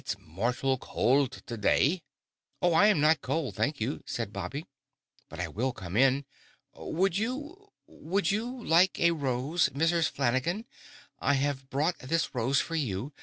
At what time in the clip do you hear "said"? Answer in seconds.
4.07-4.33